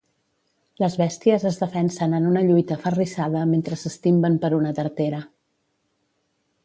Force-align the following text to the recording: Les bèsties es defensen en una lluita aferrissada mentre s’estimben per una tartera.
Les 0.83 0.95
bèsties 1.01 1.43
es 1.49 1.59
defensen 1.63 2.15
en 2.19 2.25
una 2.29 2.43
lluita 2.47 2.77
aferrissada 2.77 3.45
mentre 3.53 3.79
s’estimben 3.83 4.41
per 4.47 4.51
una 4.63 4.73
tartera. 4.81 5.21